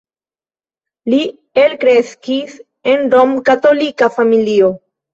[1.15, 1.19] Li
[1.65, 2.57] elkreskis
[2.95, 4.77] en rom-katolika familio.